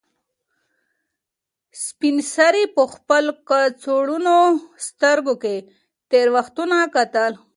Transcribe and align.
سپین 1.83 2.15
سرې 2.33 2.63
په 2.75 2.83
خپل 2.93 3.23
کڅوړنو 3.49 4.39
سترګو 4.87 5.33
کې 5.43 5.55
تېر 6.09 6.27
وختونه 6.35 6.75
کتل. 6.95 7.31